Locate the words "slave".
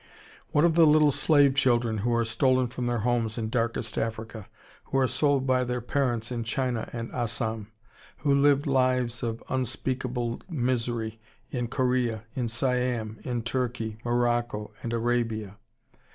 1.11-1.53